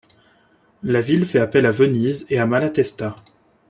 La 0.81 0.99
ville 0.99 1.25
fait 1.27 1.37
appel 1.37 1.67
à 1.67 1.71
Venise 1.71 2.25
et 2.31 2.39
à 2.39 2.47
Malatesta. 2.47 3.13